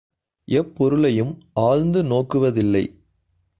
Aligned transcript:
எப்பொருளையும் 0.47 1.33
ஆழ்ந்து 1.53 2.03
நோக்குவதில்லை. 2.03 2.85